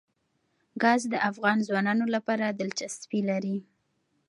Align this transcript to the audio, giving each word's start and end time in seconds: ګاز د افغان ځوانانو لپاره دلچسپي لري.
ګاز 0.81 1.01
د 1.09 1.15
افغان 1.29 1.57
ځوانانو 1.67 2.05
لپاره 2.15 2.45
دلچسپي 2.59 3.19
لري. 3.29 3.57